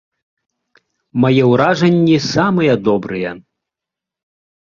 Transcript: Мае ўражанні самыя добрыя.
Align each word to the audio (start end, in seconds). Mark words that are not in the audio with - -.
Мае 1.25 1.41
ўражанні 1.51 2.17
самыя 2.33 2.73
добрыя. 2.87 3.31